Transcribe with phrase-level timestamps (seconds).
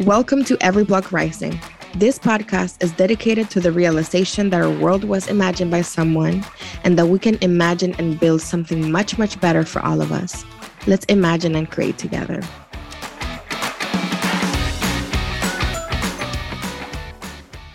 [0.00, 1.60] Welcome to Every Block Rising.
[1.94, 6.44] This podcast is dedicated to the realization that our world was imagined by someone
[6.82, 10.44] and that we can imagine and build something much, much better for all of us.
[10.88, 12.42] Let's imagine and create together.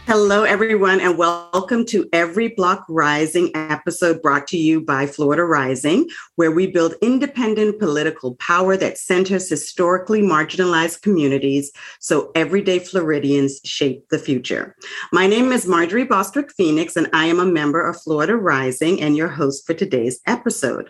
[0.09, 6.09] Hello, everyone, and welcome to Every Block Rising episode brought to you by Florida Rising,
[6.35, 14.09] where we build independent political power that centers historically marginalized communities so everyday Floridians shape
[14.09, 14.75] the future.
[15.11, 19.15] My name is Marjorie Bostwick Phoenix, and I am a member of Florida Rising and
[19.15, 20.89] your host for today's episode.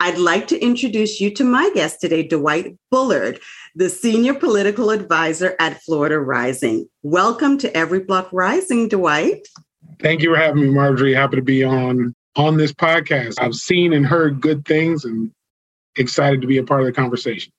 [0.00, 3.40] I'd like to introduce you to my guest today, Dwight Bullard
[3.74, 6.88] the Senior Political Advisor at Florida Rising.
[7.02, 9.46] Welcome to Every Block Rising, Dwight.
[10.00, 11.14] Thank you for having me, Marjorie.
[11.14, 13.34] Happy to be on on this podcast.
[13.40, 15.30] I've seen and heard good things and
[15.96, 17.52] excited to be a part of the conversation.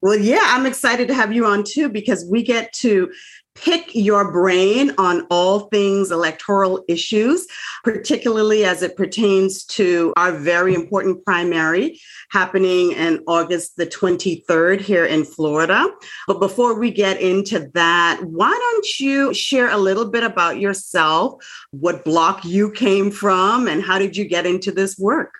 [0.00, 3.12] Well, yeah, I'm excited to have you on too because we get to
[3.54, 7.46] pick your brain on all things electoral issues,
[7.84, 15.04] particularly as it pertains to our very important primary happening in August the 23rd here
[15.04, 15.86] in Florida.
[16.26, 21.44] But before we get into that, why don't you share a little bit about yourself,
[21.70, 25.34] what block you came from, and how did you get into this work?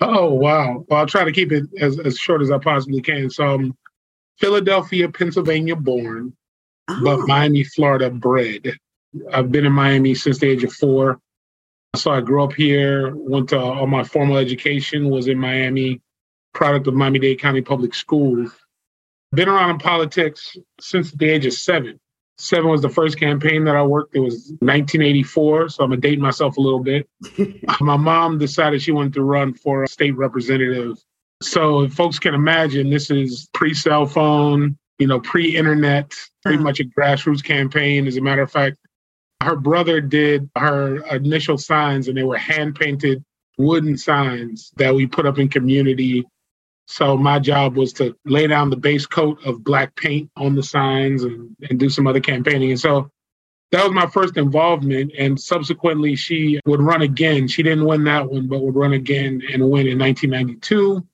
[0.00, 0.84] Oh, wow.
[0.88, 3.30] Well, I'll try to keep it as, as short as I possibly can.
[3.30, 3.76] So I'm
[4.38, 6.36] Philadelphia, Pennsylvania born
[6.88, 7.00] oh.
[7.02, 7.26] but ah.
[7.26, 8.72] Miami, Florida bred.
[9.32, 11.20] I've been in Miami since the age of four.
[11.96, 16.00] So I grew up here, went to all my formal education, was in Miami,
[16.52, 18.52] product of Miami Dade County Public Schools.
[19.32, 21.98] Been around in politics since the age of seven.
[22.38, 24.14] Seven was the first campaign that I worked.
[24.14, 27.08] It was 1984, so I'm gonna date myself a little bit.
[27.80, 30.98] my mom decided she wanted to run for a state representative.
[31.42, 36.14] So if folks can imagine, this is pre-cell phone, you know, pre-internet,
[36.48, 36.64] pretty hmm.
[36.64, 38.06] much a grassroots campaign.
[38.06, 38.76] As a matter of fact,
[39.42, 43.24] her brother did her initial signs, and they were hand painted
[43.56, 46.24] wooden signs that we put up in community.
[46.86, 50.62] So my job was to lay down the base coat of black paint on the
[50.62, 52.70] signs and, and do some other campaigning.
[52.70, 53.10] And so
[53.72, 55.12] that was my first involvement.
[55.18, 57.46] And subsequently, she would run again.
[57.46, 61.06] She didn't win that one, but would run again and win in 1992.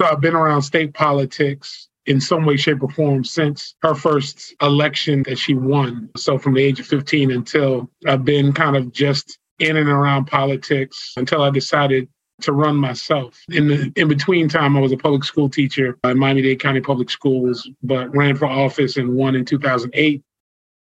[0.00, 4.54] So I've been around state politics in some way, shape, or form since her first
[4.62, 6.08] election that she won.
[6.16, 10.24] So from the age of 15 until I've been kind of just in and around
[10.24, 12.08] politics until I decided
[12.40, 13.38] to run myself.
[13.50, 16.80] In the in between time, I was a public school teacher uh, at Miami-Dade County
[16.80, 20.22] Public Schools, but ran for office and won in 2008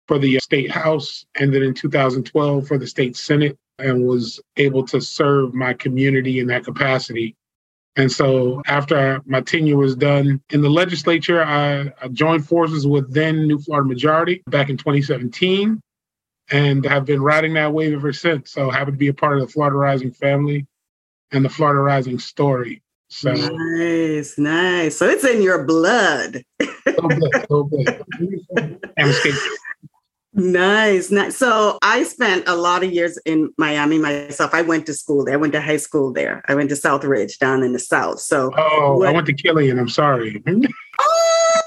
[0.08, 4.40] for the uh, state house, and then in 2012 for the state senate, and was
[4.58, 7.36] able to serve my community in that capacity
[7.96, 13.14] and so after my tenure was done in the legislature, I, I, joined forces with
[13.14, 15.82] then New Florida Majority back in 2017
[16.52, 18.52] and I've been riding that wave ever since.
[18.52, 20.68] So happy to be a part of the Florida Rising family
[21.32, 22.82] and the Florida Rising story.
[23.08, 24.98] So nice, nice.
[24.98, 26.44] So it's in your blood.
[26.62, 28.06] so good, so good.
[30.42, 31.38] Nice, nice.
[31.38, 34.54] So I spent a lot of years in Miami myself.
[34.54, 35.36] I went to school there.
[35.36, 36.42] I went to high school there.
[36.48, 38.22] I went to Southridge down in the south.
[38.22, 39.78] So oh, what, I went to Killian.
[39.78, 40.42] I'm sorry.
[41.00, 41.62] oh,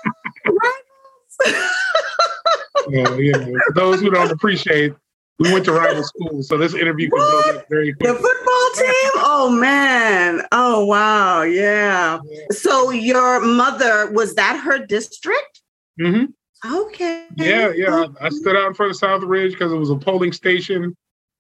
[2.89, 3.45] yeah, yeah.
[3.67, 4.93] For those who don't appreciate,
[5.39, 8.13] we went to rival schools, so this interview can go very quickly.
[8.13, 9.11] The football team?
[9.27, 10.43] Oh man!
[10.53, 11.43] Oh wow!
[11.43, 12.19] Yeah.
[12.25, 12.41] yeah.
[12.51, 15.61] So your mother was that her district?
[16.01, 16.27] Mm-hmm.
[16.65, 17.27] Okay.
[17.37, 18.07] Yeah, yeah.
[18.21, 20.97] I, I stood out in front of Southridge because it was a polling station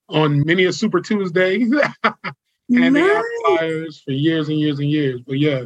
[0.08, 1.62] on many a Super Tuesday.
[1.62, 1.74] and
[2.68, 2.92] nice.
[2.92, 5.20] they had flyers for years and years and years.
[5.26, 5.64] But yeah.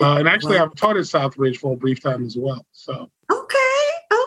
[0.00, 0.64] Uh, and actually, wow.
[0.64, 2.64] I've taught at Southridge for a brief time as well.
[2.72, 3.10] So.
[3.30, 3.56] Okay.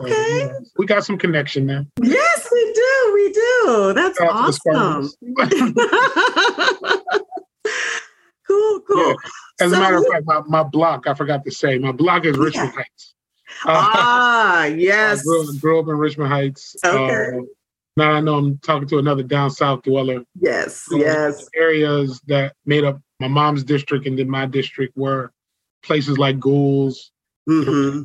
[0.01, 0.11] Okay.
[0.13, 1.85] So, yeah, we got some connection there.
[2.01, 3.11] Yes, we do.
[3.13, 3.93] We do.
[3.95, 5.09] That's awesome.
[8.47, 9.07] cool, cool.
[9.07, 9.13] Yeah.
[9.61, 12.25] As so, a matter of fact, my, my block, I forgot to say, my block
[12.25, 12.83] is Richmond yeah.
[12.83, 13.13] Heights.
[13.65, 15.19] Ah, yes.
[15.21, 16.75] I grew, grew, up in Richmond Heights.
[16.85, 17.37] Okay.
[17.37, 17.41] Uh,
[17.95, 20.23] now I know I'm talking to another down south dweller.
[20.39, 21.47] Yes, so yes.
[21.55, 25.31] Areas that made up my mom's district and then my district were
[25.83, 27.11] places like Goulds,
[27.47, 28.03] mm-hmm.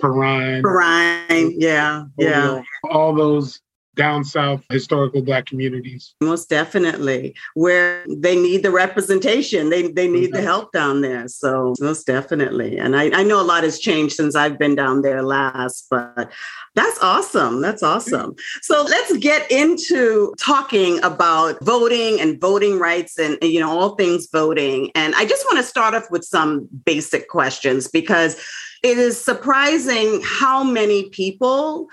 [0.00, 0.62] Perrine.
[0.62, 2.62] Perrine, yeah, yeah.
[2.88, 3.60] All those
[3.96, 6.14] down south historical black communities.
[6.20, 7.34] Most definitely.
[7.54, 10.36] Where they need the representation they they need mm-hmm.
[10.36, 11.28] the help down there.
[11.28, 12.78] So most definitely.
[12.78, 16.30] And I, I know a lot has changed since i've been down there last but
[16.76, 17.60] that's awesome.
[17.60, 18.36] That's awesome.
[18.62, 24.28] So let's get into talking about voting and voting rights and you know all things
[24.32, 24.90] voting.
[24.94, 28.36] And i just want to start off with some basic questions because
[28.82, 31.88] it is surprising how many people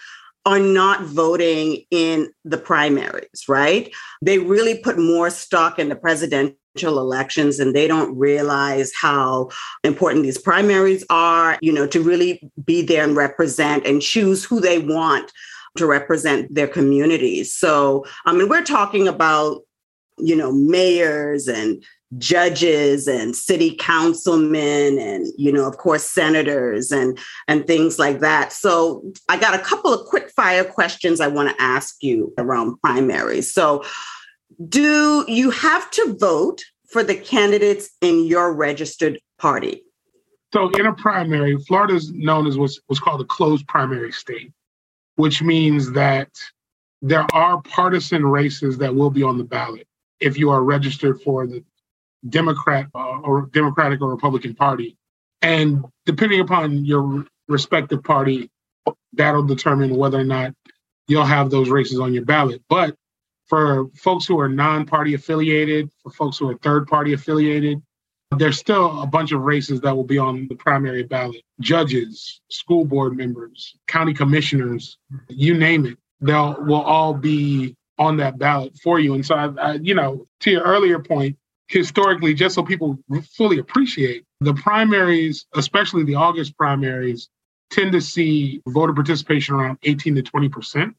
[0.48, 3.94] are not voting in the primaries, right?
[4.22, 6.56] They really put more stock in the presidential
[7.00, 9.50] elections and they don't realize how
[9.84, 14.62] important these primaries are, you know, to really be there and represent and choose who
[14.62, 15.34] they want
[15.76, 17.54] to represent their communities.
[17.54, 19.64] So, I mean, we're talking about,
[20.18, 21.84] you know, mayors and
[22.18, 27.18] judges and city councilmen and you know of course senators and
[27.48, 28.54] and things like that.
[28.54, 32.80] So i got a couple of quick fire questions i want to ask you around
[32.82, 33.54] primaries.
[33.54, 33.84] So
[34.70, 39.84] do you have to vote for the candidates in your registered party?
[40.54, 44.54] So in a primary florida is known as what's, what's called a closed primary state
[45.18, 46.30] which means that
[47.02, 49.88] there are partisan races that will be on the ballot
[50.20, 51.64] if you are registered for the
[52.28, 54.98] Democrat uh, or Democratic or Republican Party.
[55.42, 58.50] And depending upon your respective party,
[59.14, 60.54] that'll determine whether or not
[61.08, 62.62] you'll have those races on your ballot.
[62.70, 62.96] But
[63.46, 67.82] for folks who are non party affiliated, for folks who are third party affiliated,
[68.38, 72.84] there's still a bunch of races that will be on the primary ballot judges, school
[72.84, 74.98] board members, county commissioners,
[75.30, 75.98] you name it.
[76.20, 79.14] They'll will all be on that ballot for you.
[79.14, 81.38] And so, I, I, you know, to your earlier point,
[81.68, 82.98] historically, just so people
[83.36, 87.30] fully appreciate, the primaries, especially the August primaries,
[87.70, 90.96] tend to see voter participation around 18 to 20 percent.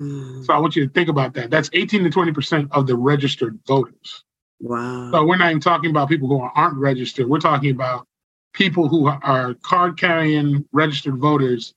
[0.00, 0.44] Mm.
[0.44, 1.50] So I want you to think about that.
[1.50, 4.24] That's 18 to 20 percent of the registered voters.
[4.60, 5.10] Wow.
[5.10, 7.28] So we're not even talking about people who aren't registered.
[7.28, 8.06] We're talking about
[8.52, 11.74] people who are card carrying registered voters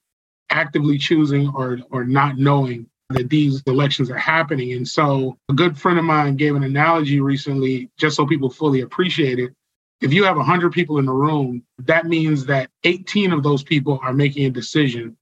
[0.50, 4.74] actively choosing or or not knowing that these elections are happening.
[4.74, 8.82] And so a good friend of mine gave an analogy recently, just so people fully
[8.82, 9.54] appreciate it.
[10.02, 14.00] If you have 100 people in the room, that means that 18 of those people
[14.04, 15.18] are making a decision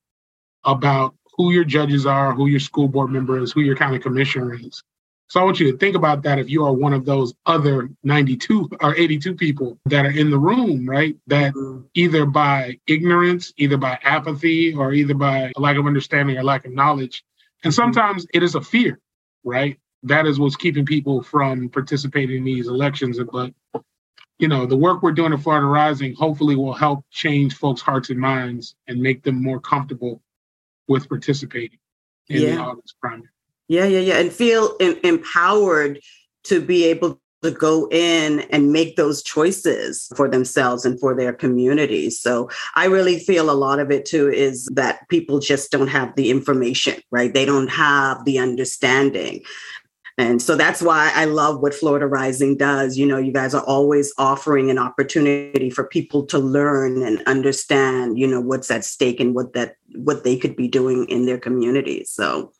[0.64, 4.54] about who your judges are, who your school board member is, who your county commissioner
[4.56, 4.84] is.
[5.28, 7.90] So I want you to think about that if you are one of those other
[8.04, 11.16] 92 or 82 people that are in the room, right?
[11.28, 11.86] That mm-hmm.
[11.94, 16.74] either by ignorance, either by apathy, or either by lack of understanding or lack of
[16.74, 17.24] knowledge
[17.64, 17.82] and mm-hmm.
[17.82, 19.00] sometimes it is a fear,
[19.44, 19.80] right?
[20.04, 23.20] That is what's keeping people from participating in these elections.
[23.32, 23.54] But,
[24.40, 28.10] you know, the work we're doing at Florida Rising hopefully will help change folks' hearts
[28.10, 30.22] and minds and make them more comfortable
[30.88, 31.78] with participating
[32.30, 32.56] in yeah.
[32.56, 33.30] the August primary.
[33.68, 34.18] Yeah, yeah, yeah.
[34.18, 36.02] And feel empowered
[36.46, 41.34] to be able to go in and make those choices for themselves and for their
[41.34, 42.20] communities.
[42.20, 46.16] So I really feel a lot of it too is that people just don't have
[46.16, 47.34] the information, right?
[47.34, 49.42] They don't have the understanding.
[50.18, 52.98] And so that's why I love what Florida Rising does.
[52.98, 58.20] You know, you guys are always offering an opportunity for people to learn and understand,
[58.20, 61.40] you know, what's at stake and what that what they could be doing in their
[61.40, 62.12] communities.
[62.12, 62.52] So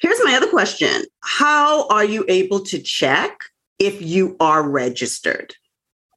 [0.00, 1.04] here's my other question.
[1.20, 3.38] How are you able to check
[3.78, 5.54] if you are registered?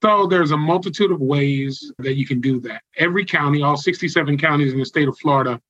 [0.03, 2.81] So there's a multitude of ways that you can do that.
[2.97, 5.61] Every county, all 67 counties in the state of Florida,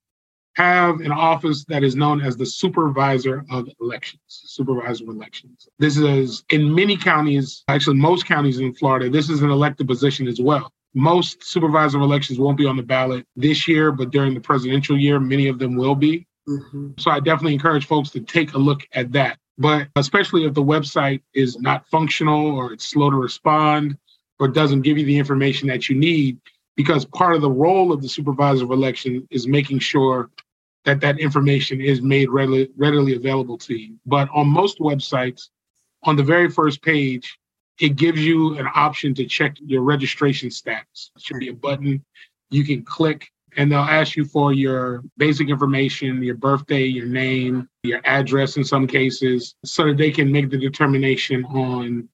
[0.55, 4.21] have an office that is known as the supervisor of elections.
[4.27, 5.67] Supervisor of elections.
[5.79, 10.27] This is in many counties, actually most counties in Florida, this is an elected position
[10.27, 10.71] as well.
[10.93, 14.97] Most supervisor of elections won't be on the ballot this year, but during the presidential
[14.97, 16.27] year, many of them will be.
[16.47, 16.91] Mm-hmm.
[16.99, 19.37] So I definitely encourage folks to take a look at that.
[19.61, 23.95] But especially if the website is not functional or it's slow to respond
[24.39, 26.39] or doesn't give you the information that you need,
[26.75, 30.31] because part of the role of the supervisor of election is making sure
[30.85, 33.99] that that information is made readily, readily available to you.
[34.05, 35.49] But on most websites,
[36.03, 37.37] on the very first page,
[37.79, 41.11] it gives you an option to check your registration status.
[41.15, 42.03] It should be a button
[42.49, 47.67] you can click and they'll ask you for your basic information, your birthday, your name,
[47.83, 52.07] your address in some cases, so that they can make the determination on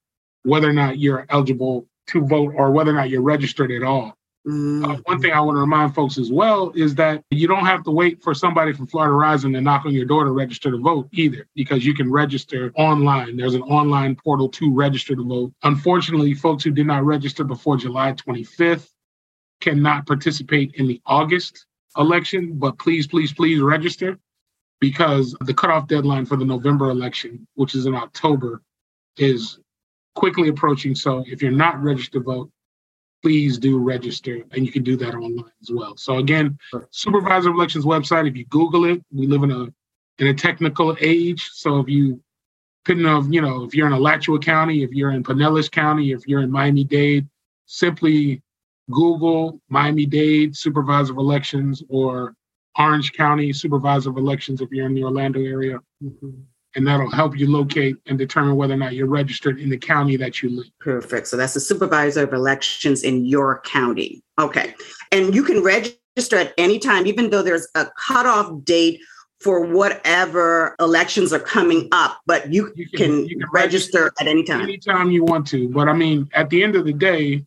[0.43, 4.17] whether or not you're eligible to vote or whether or not you're registered at all.
[4.47, 4.85] Mm-hmm.
[4.85, 7.83] Uh, one thing I want to remind folks as well is that you don't have
[7.83, 10.77] to wait for somebody from Florida Rising to knock on your door to register to
[10.77, 13.35] vote either, because you can register online.
[13.35, 15.51] There's an online portal to register to vote.
[15.63, 18.87] Unfortunately, folks who did not register before July 25th
[19.61, 21.65] cannot participate in the August
[21.97, 24.17] election, but please, please, please register.
[24.79, 28.61] because the cutoff deadline for the November election, which is in October,
[29.17, 29.59] is
[30.15, 30.95] quickly approaching.
[30.95, 32.51] So if you're not registered to vote,
[33.23, 35.97] please do register and you can do that online as well.
[35.97, 36.57] So again,
[36.91, 39.67] supervisor of elections website, if you Google it, we live in a
[40.19, 41.49] in a technical age.
[41.53, 42.21] So if you
[42.85, 46.27] couldn't have, you know, if you're in Alachua County, if you're in Pinellas County, if
[46.27, 47.27] you're in Miami-Dade,
[47.65, 48.41] simply
[48.91, 52.33] Google Miami-Dade supervisor of elections or
[52.77, 55.79] Orange County Supervisor of Elections if you're in the Orlando area.
[56.03, 56.29] Mm-hmm.
[56.75, 60.15] And that'll help you locate and determine whether or not you're registered in the county
[60.17, 60.69] that you live.
[60.79, 61.27] Perfect.
[61.27, 64.21] So that's the supervisor of elections in your county.
[64.37, 64.75] Okay.
[65.11, 68.99] And you can register at any time, even though there's a cutoff date
[69.39, 74.13] for whatever elections are coming up, but you, you can, can, you can register, register
[74.19, 74.61] at any time.
[74.61, 75.69] Anytime you want to.
[75.69, 77.43] But I mean, at the end of the day,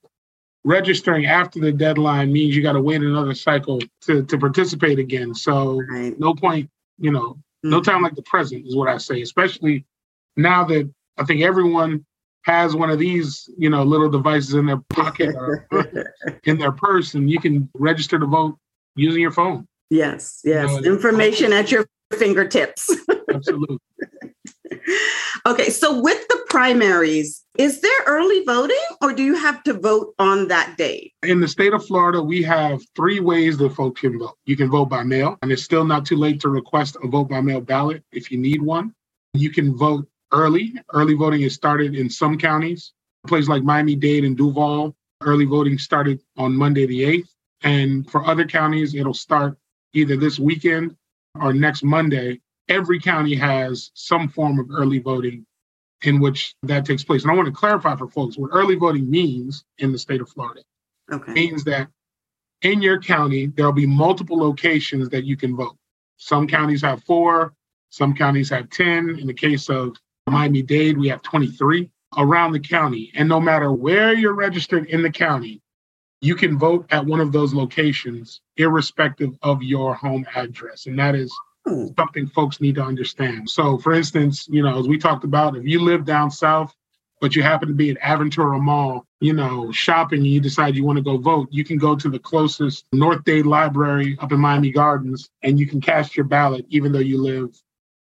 [0.65, 5.35] registering after the deadline means you got to wait another cycle to, to participate again.
[5.35, 6.19] So right.
[6.19, 7.71] no point, you know, mm-hmm.
[7.71, 9.85] no time like the present is what I say, especially
[10.37, 12.05] now that I think everyone
[12.43, 15.67] has one of these, you know, little devices in their pocket or
[16.45, 18.57] in their purse, and you can register to vote
[18.97, 19.67] using your phone.
[19.91, 20.71] Yes, yes.
[20.71, 22.91] You know, Information at your fingertips.
[23.33, 23.79] Absolutely.
[25.47, 30.15] Okay, so with the primaries, is there early voting or do you have to vote
[30.19, 31.13] on that day?
[31.23, 34.37] In the state of Florida, we have three ways that folks can vote.
[34.47, 37.29] You can vote by mail, and it's still not too late to request a vote
[37.29, 38.95] by mail ballot if you need one.
[39.35, 40.75] You can vote early.
[40.93, 42.93] Early voting is started in some counties.
[43.27, 47.29] Places like Miami Dade and Duval, early voting started on Monday the 8th.
[47.63, 49.59] And for other counties, it'll start
[49.93, 50.97] either this weekend
[51.41, 55.47] or next Monday every county has some form of early voting
[56.03, 57.23] in which that takes place.
[57.23, 60.29] And I want to clarify for folks what early voting means in the state of
[60.29, 60.63] Florida.
[61.13, 61.33] Okay.
[61.33, 61.89] It means that
[62.63, 65.77] in your county, there'll be multiple locations that you can vote.
[66.17, 67.55] Some counties have four,
[67.91, 69.19] some counties have 10.
[69.19, 73.11] In the case of Miami Dade, we have 23 around the county.
[73.15, 75.61] And no matter where you're registered in the county,
[76.21, 80.87] you can vote at one of those locations, irrespective of your home address.
[80.87, 81.35] And that is
[81.67, 81.89] Hmm.
[81.99, 83.51] something folks need to understand.
[83.51, 86.75] So, for instance, you know, as we talked about, if you live down south,
[87.21, 90.85] but you happen to be at Aventura Mall, you know, shopping, and you decide you
[90.85, 94.41] want to go vote, you can go to the closest North Dade Library up in
[94.41, 97.55] Miami Gardens and you can cast your ballot, even though you live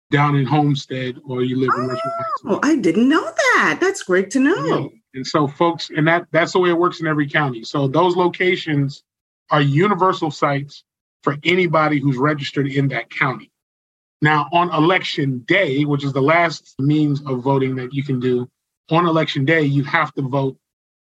[0.10, 2.14] down in Homestead or you live in Richmond.
[2.46, 3.80] Oh, I didn't know that.
[3.82, 4.66] That's great to know.
[4.66, 4.88] Yeah.
[5.16, 7.64] And so, folks, and that that's the way it works in every county.
[7.64, 9.04] So those locations
[9.52, 10.84] are universal sites
[11.24, 13.50] for anybody who's registered in that county.
[14.22, 18.50] Now, on election day, which is the last means of voting that you can do,
[18.90, 20.58] on election day, you have to vote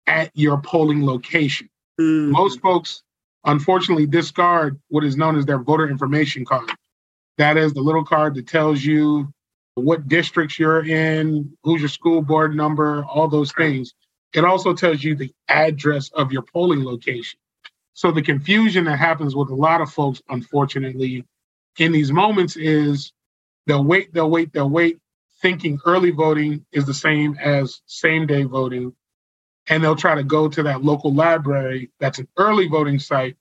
[0.06, 1.68] at your polling location.
[2.00, 2.30] Mm.
[2.30, 3.02] Most folks,
[3.44, 6.70] unfortunately, discard what is known as their voter information card.
[7.38, 9.32] That is the little card that tells you
[9.74, 13.92] what districts you're in, who's your school board number, all those things.
[14.32, 17.38] It also tells you the address of your polling location.
[17.94, 21.24] So the confusion that happens with a lot of folks, unfortunately,
[21.78, 23.12] in these moments is
[23.66, 24.98] they'll wait, they'll wait, they'll wait,
[25.40, 28.94] thinking early voting is the same as same day voting.
[29.68, 33.36] And they'll try to go to that local library that's an early voting site,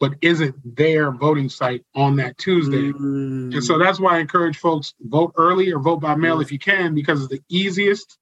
[0.00, 2.92] but isn't their voting site on that Tuesday.
[2.92, 3.54] Mm.
[3.54, 6.58] And so that's why I encourage folks vote early or vote by mail if you
[6.58, 8.18] can, because it's the easiest,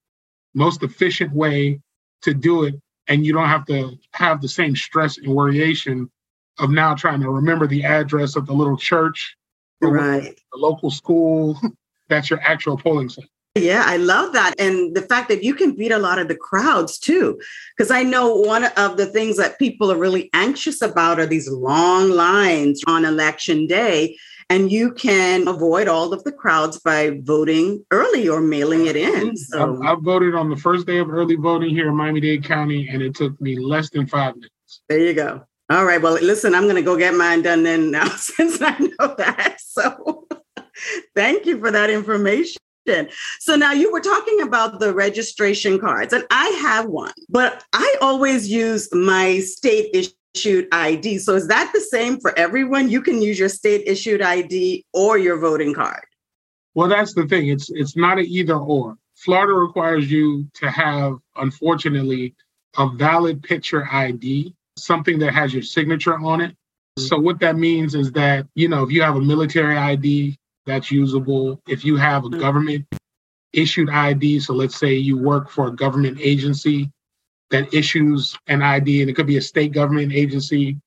[0.53, 1.81] most efficient way
[2.21, 2.75] to do it
[3.07, 6.09] and you don't have to have the same stress and worryation
[6.59, 9.35] of now trying to remember the address of the little church
[9.81, 11.59] right the local school
[12.09, 14.55] that's your actual polling site yeah, I love that.
[14.57, 17.39] And the fact that you can beat a lot of the crowds too.
[17.77, 21.47] Because I know one of the things that people are really anxious about are these
[21.47, 24.17] long lines on election day
[24.53, 29.35] and you can avoid all of the crowds by voting early or mailing it in.
[29.35, 32.87] So I, I voted on the first day of early voting here in Miami-Dade County,
[32.87, 34.81] and it took me less than five minutes.
[34.89, 35.43] There you go.
[35.71, 35.99] All right.
[35.99, 39.55] Well, listen, I'm going to go get mine done then now since I know that.
[39.59, 40.27] So
[41.15, 42.57] thank you for that information.
[43.39, 47.95] So now you were talking about the registration cards, and I have one, but I
[48.01, 51.19] always use my state issued ID.
[51.19, 52.89] So is that the same for everyone?
[52.89, 56.03] You can use your state issued ID or your voting card.
[56.75, 57.49] Well, that's the thing.
[57.49, 58.97] It's it's not an either or.
[59.15, 62.35] Florida requires you to have, unfortunately,
[62.77, 66.55] a valid picture ID, something that has your signature on it.
[66.97, 70.91] So what that means is that, you know, if you have a military ID, that's
[70.91, 71.61] usable.
[71.67, 72.39] If you have a mm-hmm.
[72.39, 72.85] government
[73.51, 76.91] issued ID, so let's say you work for a government agency,
[77.51, 80.77] that issues an ID, and it could be a state government agency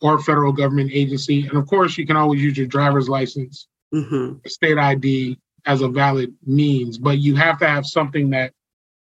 [0.00, 1.46] or federal government agency.
[1.46, 4.38] And of course, you can always use your driver's license mm-hmm.
[4.46, 8.52] state ID as a valid means, but you have to have something that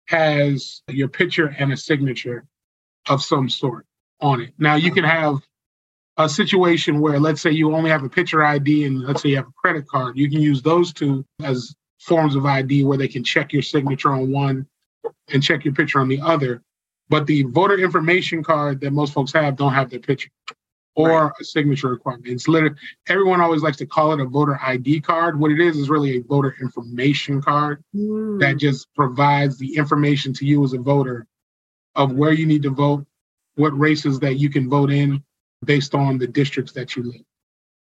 [0.07, 2.45] has your picture and a signature
[3.09, 3.85] of some sort
[4.21, 4.53] on it.
[4.57, 5.37] Now you can have
[6.17, 9.35] a situation where let's say you only have a picture ID and let's say you
[9.37, 10.17] have a credit card.
[10.17, 14.11] You can use those two as forms of ID where they can check your signature
[14.11, 14.67] on one
[15.31, 16.61] and check your picture on the other.
[17.09, 20.29] But the voter information card that most folks have don't have their picture
[20.95, 21.31] or right.
[21.39, 22.27] a signature requirement.
[22.27, 22.75] It's literally
[23.07, 25.39] everyone always likes to call it a voter ID card.
[25.39, 28.39] What it is is really a voter information card mm.
[28.39, 31.25] that just provides the information to you as a voter
[31.95, 33.05] of where you need to vote,
[33.55, 35.23] what races that you can vote in
[35.65, 37.21] based on the districts that you live.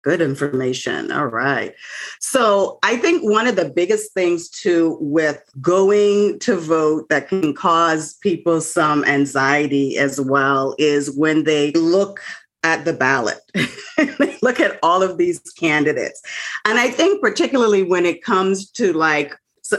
[0.01, 1.11] Good information.
[1.11, 1.73] All right.
[2.21, 7.53] So I think one of the biggest things too with going to vote that can
[7.53, 12.21] cause people some anxiety as well is when they look
[12.63, 13.39] at the ballot.
[14.41, 16.21] look at all of these candidates.
[16.65, 19.35] And I think particularly when it comes to like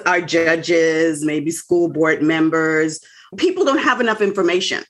[0.07, 3.01] our judges, maybe school board members,
[3.37, 4.85] people don't have enough information.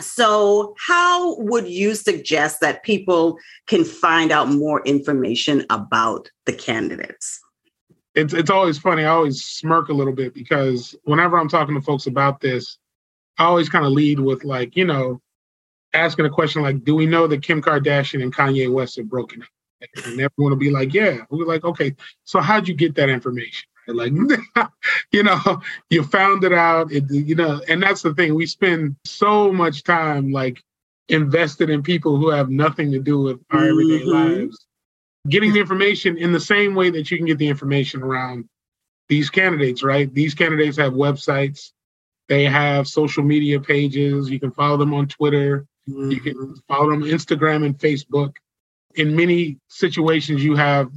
[0.00, 7.40] So, how would you suggest that people can find out more information about the candidates?
[8.14, 9.04] It's it's always funny.
[9.04, 12.78] I always smirk a little bit because whenever I'm talking to folks about this,
[13.38, 15.20] I always kind of lead with like, you know,
[15.94, 19.42] asking a question like, "Do we know that Kim Kardashian and Kanye West are broken
[19.42, 19.48] up?"
[20.04, 21.94] And everyone will be like, "Yeah." We're like, "Okay,
[22.24, 24.12] so how'd you get that information?" Like,
[25.12, 25.60] you know,
[25.90, 26.92] you found it out.
[26.92, 28.34] It, you know, and that's the thing.
[28.34, 30.62] We spend so much time like
[31.08, 34.40] invested in people who have nothing to do with our everyday mm-hmm.
[34.40, 34.66] lives,
[35.28, 38.48] getting the information in the same way that you can get the information around
[39.08, 39.82] these candidates.
[39.82, 40.12] Right?
[40.12, 41.72] These candidates have websites.
[42.28, 44.30] They have social media pages.
[44.30, 45.66] You can follow them on Twitter.
[45.88, 46.10] Mm-hmm.
[46.10, 46.54] You can mm-hmm.
[46.68, 48.36] follow them on Instagram and Facebook.
[48.94, 50.92] In many situations, you have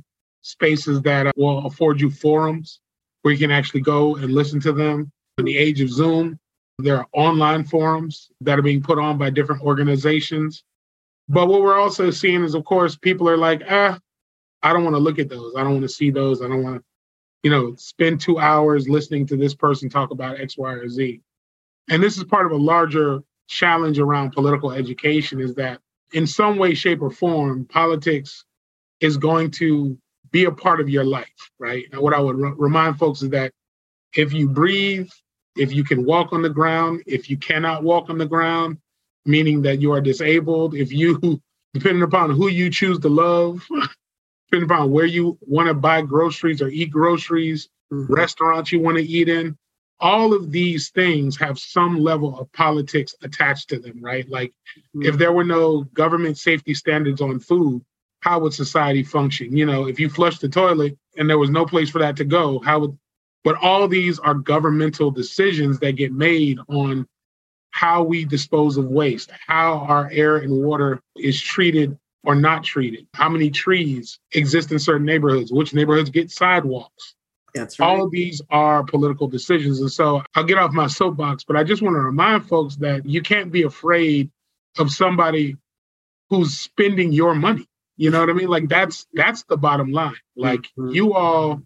[0.45, 2.79] spaces that will afford you forums
[3.23, 5.11] where you can actually go and listen to them.
[5.39, 6.39] In the age of Zoom,
[6.77, 10.63] there are online forums that are being put on by different organizations.
[11.27, 13.97] But what we're also seeing is, of course, people are like, ah,
[14.61, 15.55] I don't want to look at those.
[15.57, 16.43] I don't want to see those.
[16.43, 16.83] I don't want to,
[17.41, 21.21] you know, spend two hours listening to this person talk about X, Y, or Z.
[21.89, 25.79] And this is part of a larger challenge around political education is that
[26.13, 28.45] in some way, shape, or form, politics
[28.99, 29.97] is going to
[30.35, 31.85] be a part of your life, right?
[31.93, 33.53] And what I would re- remind folks is that
[34.13, 35.09] if you breathe,
[35.55, 38.77] if you can walk on the ground, if you cannot walk on the ground,
[39.25, 41.41] meaning that you are disabled, if you,
[41.73, 43.65] depending upon who you choose to love,
[44.49, 48.13] depending upon where you want to buy groceries or eat groceries, mm-hmm.
[48.13, 49.57] restaurants you want to eat in,
[50.01, 54.29] all of these things have some level of politics attached to them, right?
[54.29, 55.03] Like mm-hmm.
[55.03, 57.85] if there were no government safety standards on food,
[58.25, 59.55] how would society function?
[59.55, 62.25] You know, if you flush the toilet and there was no place for that to
[62.25, 62.97] go, how would,
[63.43, 67.07] but all these are governmental decisions that get made on
[67.69, 73.05] how we dispose of waste, how our air and water is treated or not treated,
[73.13, 77.13] how many trees exist in certain neighborhoods, which neighborhoods get sidewalks.
[77.53, 77.87] That's right.
[77.87, 79.81] All of these are political decisions.
[79.81, 83.05] And so I'll get off my soapbox, but I just want to remind folks that
[83.05, 84.31] you can't be afraid
[84.79, 85.57] of somebody
[86.31, 87.67] who's spending your money.
[87.97, 88.47] You know what I mean?
[88.47, 90.15] Like that's that's the bottom line.
[90.35, 90.89] Like mm-hmm.
[90.89, 91.61] you all,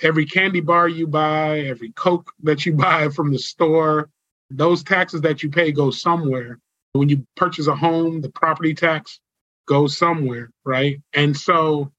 [0.00, 4.10] every candy bar you buy, every Coke that you buy from the store,
[4.50, 6.58] those taxes that you pay go somewhere.
[6.92, 9.18] When you purchase a home, the property tax
[9.66, 11.00] goes somewhere, right?
[11.14, 11.90] And so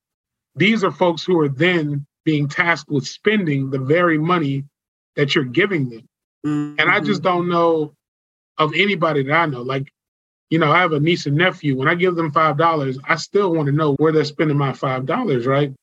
[0.55, 4.65] these are folks who are then being tasked with spending the very money
[5.15, 6.07] that you're giving them.
[6.45, 6.79] Mm-hmm.
[6.79, 7.37] And I just mm-hmm.
[7.37, 7.95] don't know
[8.57, 9.61] of anybody that I know.
[9.63, 9.91] Like
[10.49, 11.75] you know, I have a niece and nephew.
[11.75, 15.47] When I give them $5, I still want to know where they're spending my $5,
[15.47, 15.73] right?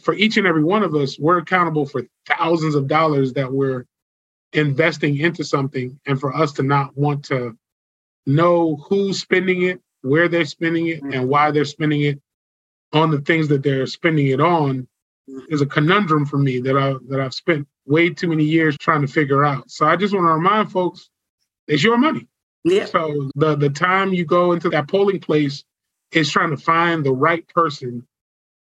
[0.00, 3.84] For each and every one of us, we're accountable for thousands of dollars that we're
[4.52, 5.98] investing into something.
[6.06, 7.56] And for us to not want to
[8.26, 11.26] know who's spending it, where they're spending it, and mm-hmm.
[11.26, 12.20] why they're spending it
[12.92, 14.86] on the things that they're spending it on
[15.28, 15.38] mm-hmm.
[15.48, 19.00] is a conundrum for me that I that I've spent way too many years trying
[19.00, 19.70] to figure out.
[19.70, 21.08] So I just want to remind folks,
[21.66, 22.28] it's your money.
[22.70, 22.86] Yeah.
[22.86, 25.64] So the the time you go into that polling place
[26.12, 28.06] is trying to find the right person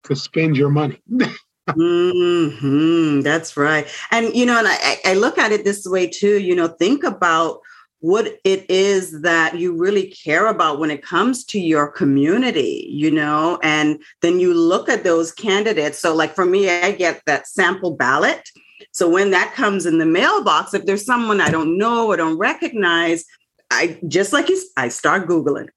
[0.06, 1.02] to spend your money.
[1.70, 3.88] mm-hmm, that's right.
[4.12, 7.04] And you know, and I, I look at it this way too, you know, think
[7.04, 7.62] about
[8.04, 13.10] what it is that you really care about when it comes to your community, you
[13.10, 16.00] know, and then you look at those candidates.
[16.00, 18.50] So, like for me, I get that sample ballot.
[18.92, 22.38] So, when that comes in the mailbox, if there's someone I don't know or don't
[22.38, 23.24] recognize,
[23.74, 25.68] I just like you, I start Googling.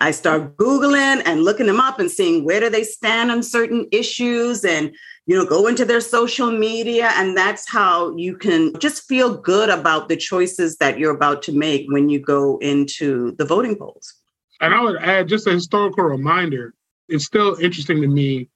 [0.00, 3.86] I start Googling and looking them up and seeing where do they stand on certain
[3.92, 4.92] issues and,
[5.26, 7.10] you know, go into their social media.
[7.14, 11.52] And that's how you can just feel good about the choices that you're about to
[11.52, 14.14] make when you go into the voting polls.
[14.60, 16.74] And I would add just a historical reminder
[17.08, 18.48] it's still interesting to me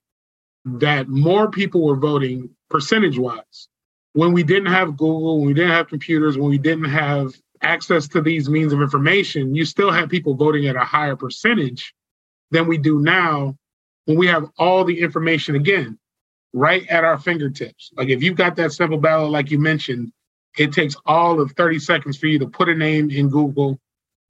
[0.64, 3.68] that more people were voting percentage wise
[4.14, 8.08] when we didn't have Google, when we didn't have computers, when we didn't have access
[8.08, 11.94] to these means of information, you still have people voting at a higher percentage
[12.50, 13.56] than we do now
[14.06, 15.98] when we have all the information again
[16.52, 17.90] right at our fingertips.
[17.96, 20.12] Like if you've got that simple ballot, like you mentioned,
[20.56, 23.78] it takes all of 30 seconds for you to put a name in Google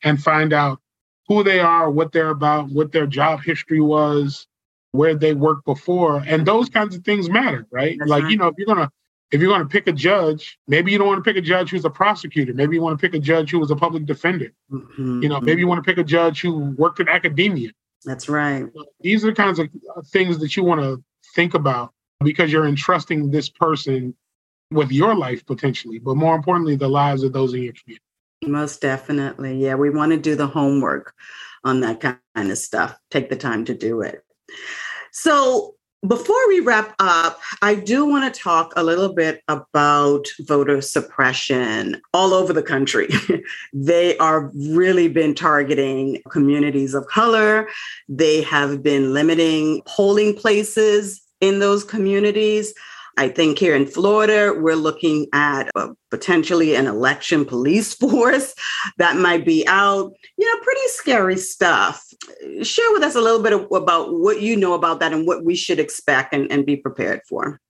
[0.02, 0.80] and find out
[1.28, 4.46] who they are, what they're about, what their job history was,
[4.92, 6.22] where they worked before.
[6.26, 7.96] And those kinds of things matter, right?
[7.98, 8.32] That's like, right.
[8.32, 8.90] you know, if you're going to
[9.30, 11.70] if you're going to pick a judge, maybe you don't want to pick a judge
[11.70, 12.54] who's a prosecutor.
[12.54, 14.52] Maybe you want to pick a judge who was a public defender.
[14.70, 15.22] Mm-hmm.
[15.22, 17.70] You know, maybe you want to pick a judge who worked in academia.
[18.04, 18.66] That's right.
[19.00, 19.68] These are the kinds of
[20.06, 21.02] things that you want to
[21.34, 24.14] think about because you're entrusting this person
[24.70, 28.04] with your life potentially, but more importantly, the lives of those in your community.
[28.44, 29.56] Most definitely.
[29.56, 31.14] Yeah, we want to do the homework
[31.64, 32.96] on that kind of stuff.
[33.10, 34.24] Take the time to do it.
[35.12, 35.74] So,
[36.06, 42.00] before we wrap up, I do want to talk a little bit about voter suppression
[42.14, 43.08] all over the country.
[43.72, 47.68] they are really been targeting communities of color.
[48.08, 52.74] They have been limiting polling places in those communities.
[53.18, 55.68] I think here in Florida, we're looking at
[56.08, 58.54] potentially an election police force
[58.98, 60.12] that might be out.
[60.36, 62.06] You know, pretty scary stuff.
[62.62, 65.56] Share with us a little bit about what you know about that and what we
[65.56, 67.60] should expect and, and be prepared for.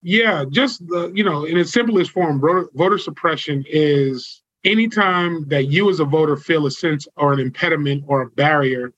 [0.00, 5.90] Yeah, just the, you know, in its simplest form, voter suppression is anytime that you
[5.90, 8.94] as a voter feel a sense or an impediment or a barrier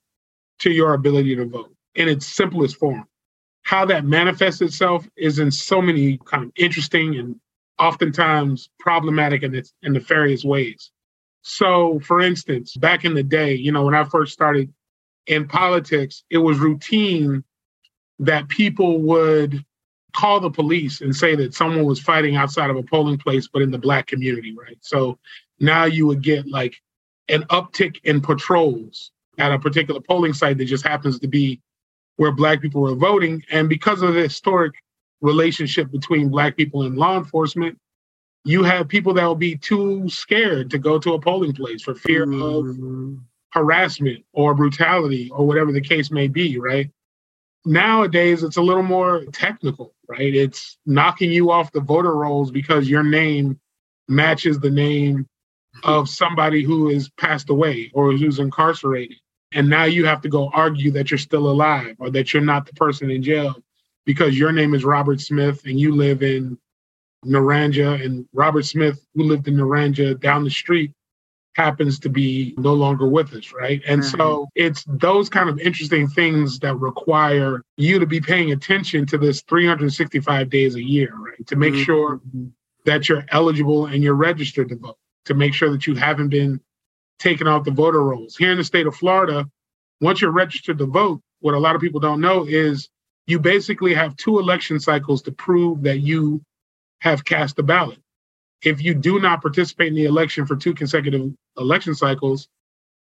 [0.61, 3.07] to your ability to vote in its simplest form
[3.67, 7.35] how that manifests itself is in so many kind of interesting and
[7.81, 10.93] oftentimes problematic and, nefarious ways.
[11.43, 14.73] So, for instance, back in the day, you know, when I first started
[15.27, 17.43] in politics, it was routine
[18.21, 19.65] that people would
[20.13, 23.63] call the police and say that someone was fighting outside of a polling place, but
[23.63, 24.79] in the Black community, right?
[24.81, 25.19] So
[25.59, 26.77] now you would get like
[27.29, 31.61] an uptick in patrols at a particular polling site that just happens to be
[32.17, 33.43] where Black people were voting.
[33.51, 34.75] And because of the historic
[35.21, 37.79] relationship between Black people and law enforcement,
[38.45, 41.95] you have people that will be too scared to go to a polling place for
[41.95, 42.43] fear mm-hmm.
[42.43, 43.19] of
[43.51, 46.91] harassment or brutality or whatever the case may be, right?
[47.65, 50.33] Nowadays, it's a little more technical, right?
[50.33, 53.59] It's knocking you off the voter rolls because your name
[54.09, 55.27] matches the name
[55.83, 59.19] of somebody who is passed away or who's incarcerated.
[59.53, 62.67] And now you have to go argue that you're still alive or that you're not
[62.67, 63.55] the person in jail
[64.05, 66.59] because your name is Robert Smith and you live in
[67.25, 70.93] Naranja and Robert Smith, who lived in Naranja down the street,
[71.55, 73.81] happens to be no longer with us, right?
[73.87, 74.17] And mm-hmm.
[74.17, 79.19] so it's those kind of interesting things that require you to be paying attention to
[79.19, 81.47] this 365 days a year, right?
[81.47, 81.83] To make mm-hmm.
[81.83, 82.21] sure
[82.85, 86.61] that you're eligible and you're registered to vote, to make sure that you haven't been
[87.19, 88.37] taken off the voter rolls.
[88.37, 89.49] Here in the state of Florida,
[90.01, 92.89] once you're registered to vote, what a lot of people don't know is
[93.27, 96.43] you basically have two election cycles to prove that you
[97.01, 97.99] have cast a ballot.
[98.63, 102.49] If you do not participate in the election for two consecutive election cycles,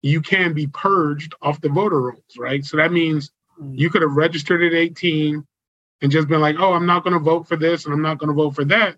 [0.02, 2.64] you can be purged off the voter rolls, right?
[2.64, 3.76] So that means mm.
[3.76, 5.44] you could have registered at 18
[6.02, 8.18] and just been like, oh, I'm not going to vote for this and I'm not
[8.18, 8.96] going to vote for that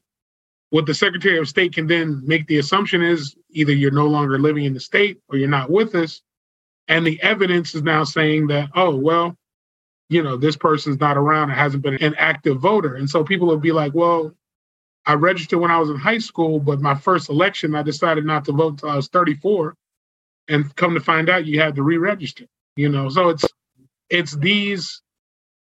[0.70, 4.38] what the Secretary of State can then make the assumption is either you're no longer
[4.38, 6.20] living in the state or you're not with us.
[6.88, 9.37] And the evidence is now saying that, oh, well,
[10.09, 12.96] you know, this person's not around, it hasn't been an active voter.
[12.96, 14.35] And so people will be like, well,
[15.04, 18.44] I registered when I was in high school, but my first election, I decided not
[18.46, 19.74] to vote until I was 34.
[20.48, 22.44] And come to find out, you had to re-register.
[22.76, 23.44] You know, so it's
[24.09, 25.02] it's these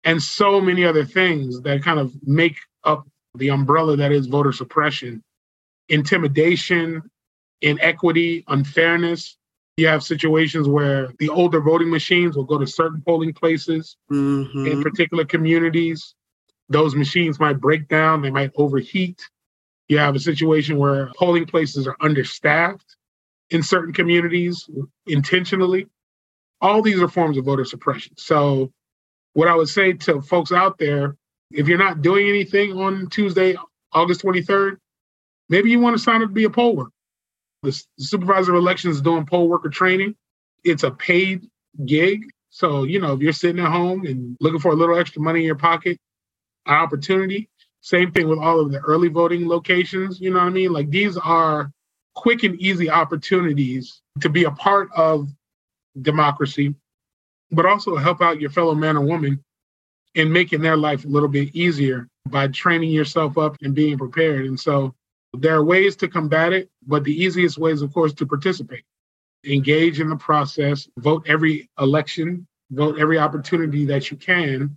[0.05, 4.53] and so many other things that kind of make up the umbrella that is voter
[4.53, 5.23] suppression,
[5.89, 7.03] intimidation,
[7.61, 9.37] inequity, unfairness.
[9.77, 14.67] You have situations where the older voting machines will go to certain polling places mm-hmm.
[14.67, 16.15] in particular communities.
[16.69, 19.23] Those machines might break down, they might overheat.
[19.89, 22.97] You have a situation where polling places are understaffed
[23.51, 24.69] in certain communities
[25.07, 25.89] intentionally.
[26.61, 28.15] All these are forms of voter suppression.
[28.17, 28.73] So,
[29.35, 31.17] what I would say to folks out there
[31.55, 33.57] if you're not doing anything on Tuesday,
[33.93, 34.79] August 23rd,
[35.49, 36.91] maybe you want to sign up to be a poll worker.
[37.63, 40.17] The supervisor of elections is doing poll worker training.
[40.65, 41.47] It's a paid
[41.85, 42.25] gig.
[42.51, 45.41] So, you know, if you're sitting at home and looking for a little extra money
[45.41, 45.99] in your pocket,
[46.67, 47.49] an opportunity.
[47.81, 50.21] Same thing with all of the early voting locations.
[50.21, 50.73] You know what I mean?
[50.73, 51.71] Like these are
[52.15, 55.29] quick and easy opportunities to be a part of
[56.01, 56.75] democracy,
[57.51, 59.43] but also help out your fellow man or woman
[60.15, 64.47] in making their life a little bit easier by training yourself up and being prepared.
[64.47, 64.95] And so
[65.33, 68.85] there are ways to combat it, but the easiest way is, of course, to participate,
[69.45, 74.77] engage in the process, vote every election, vote every opportunity that you can,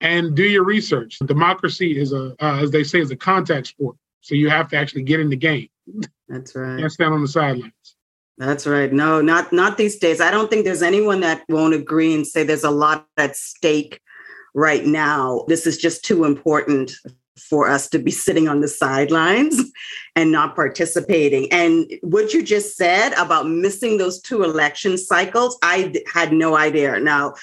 [0.00, 1.18] and do your research.
[1.20, 3.96] Democracy is a, uh, as they say, is a contact sport.
[4.20, 5.68] So you have to actually get in the game.
[6.28, 6.80] That's right.
[6.80, 7.72] Can't stand on the sidelines.
[8.38, 8.92] That's right.
[8.92, 10.20] No, not not these days.
[10.20, 14.00] I don't think there's anyone that won't agree and say there's a lot at stake
[14.56, 15.44] right now.
[15.46, 16.92] This is just too important
[17.38, 19.60] for us to be sitting on the sidelines
[20.16, 21.52] and not participating.
[21.52, 26.98] And what you just said about missing those two election cycles, I had no idea.
[26.98, 27.34] Now,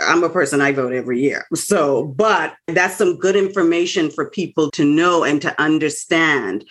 [0.00, 1.46] I'm a person, I vote every year.
[1.54, 6.64] So, but that's some good information for people to know and to understand.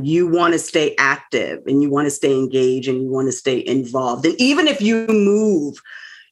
[0.00, 3.32] You want to stay active and you want to stay engaged and you want to
[3.32, 4.24] stay involved.
[4.24, 5.78] And even if you move,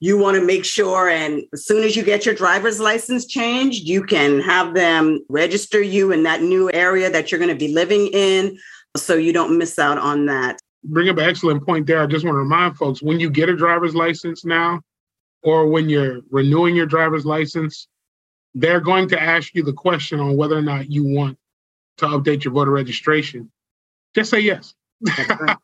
[0.02, 3.86] you want to make sure and as soon as you get your driver's license changed
[3.86, 7.72] you can have them register you in that new area that you're going to be
[7.72, 8.58] living in
[8.96, 10.58] so you don't miss out on that.
[10.82, 12.02] Bring up an excellent point there.
[12.02, 14.80] I just want to remind folks when you get a driver's license now
[15.42, 17.86] or when you're renewing your driver's license
[18.54, 21.38] they're going to ask you the question on whether or not you want
[21.98, 23.50] to update your voter registration.
[24.14, 24.74] Just say yes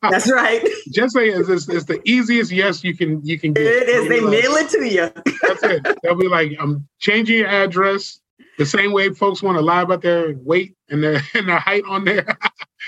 [0.03, 0.67] that's right.
[0.93, 3.67] Just say it's, it's, it's, the easiest yes you can you can get.
[3.67, 4.09] It is.
[4.09, 5.11] They like, mail it to you.
[5.43, 5.99] that's it.
[6.03, 8.21] They'll be like, I'm changing your address.
[8.59, 11.85] The same way folks want to lie about their weight and their and their height
[11.87, 12.25] on their,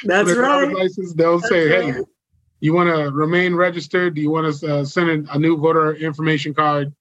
[0.04, 0.74] that's their right.
[0.74, 1.12] license.
[1.12, 1.94] They'll that's say, right.
[1.96, 2.00] hey,
[2.60, 4.14] you want to remain registered?
[4.14, 6.94] Do you want to uh, send a new voter information card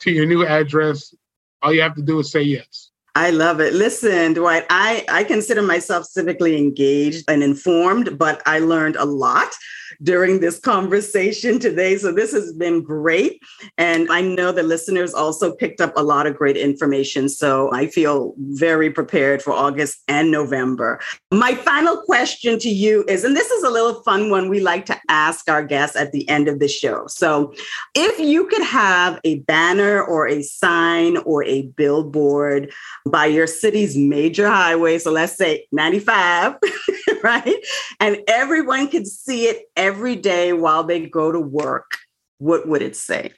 [0.00, 1.14] to your new address?
[1.62, 2.90] All you have to do is say yes.
[3.16, 3.72] I love it.
[3.72, 9.54] Listen, Dwight, I, I consider myself civically engaged and informed, but I learned a lot
[10.02, 11.96] during this conversation today.
[11.96, 13.40] So this has been great.
[13.78, 17.28] And I know the listeners also picked up a lot of great information.
[17.28, 21.00] So I feel very prepared for August and November.
[21.32, 24.86] My final question to you is, and this is a little fun one we like
[24.86, 27.06] to ask our guests at the end of the show.
[27.06, 27.54] So
[27.94, 32.72] if you could have a banner or a sign or a billboard
[33.10, 36.56] by your city's major highway, so let's say 95,
[37.22, 37.56] right?
[38.00, 41.98] And everyone could see it every day while they go to work,
[42.38, 43.32] what would it say?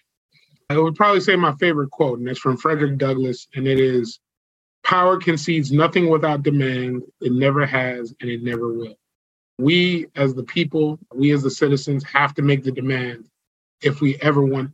[0.71, 4.21] I would probably say my favorite quote, and it's from Frederick Douglass, and it is
[4.89, 7.03] Power concedes nothing without demand.
[7.21, 8.95] It never has, and it never will.
[9.59, 13.27] We, as the people, we as the citizens, have to make the demand
[13.83, 14.71] if we ever want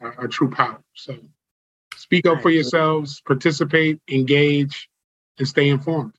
[0.00, 0.80] our, our true power.
[0.94, 1.18] So
[2.08, 4.88] speak up for yourselves, participate, engage,
[5.38, 6.14] and stay informed.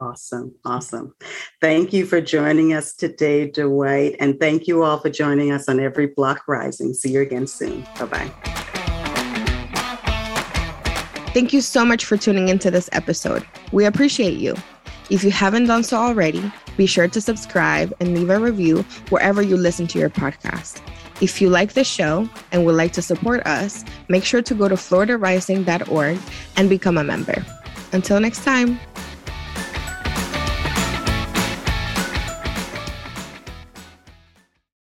[0.00, 0.54] Awesome.
[0.64, 1.14] Awesome.
[1.60, 4.14] Thank you for joining us today, Dwight.
[4.20, 6.94] And thank you all for joining us on Every Block Rising.
[6.94, 7.84] See you again soon.
[7.98, 8.32] Bye bye.
[11.34, 13.44] Thank you so much for tuning into this episode.
[13.72, 14.54] We appreciate you.
[15.10, 19.42] If you haven't done so already, be sure to subscribe and leave a review wherever
[19.42, 20.80] you listen to your podcast.
[21.20, 24.68] If you like the show and would like to support us, make sure to go
[24.68, 26.18] to floridarising.org
[26.56, 27.44] and become a member.
[27.92, 28.78] Until next time.